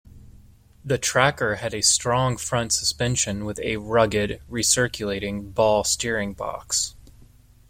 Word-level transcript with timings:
The 0.83 0.97
Tracker 0.97 1.57
had 1.57 1.75
a 1.75 1.83
strong 1.83 2.35
front 2.35 2.73
suspension 2.73 3.45
with 3.45 3.59
a 3.59 3.77
rugged 3.77 4.41
recirculating 4.49 5.53
ball 5.53 5.83
steering 5.83 6.33
box. 6.33 6.95